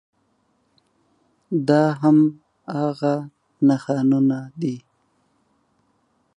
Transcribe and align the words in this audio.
دا 1.67 1.83
هماغه 2.01 3.15
نښانونه 3.67 4.39